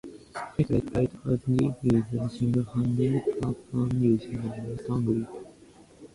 [0.57, 5.45] He played right-handed with a single-handed backhand using a western grip.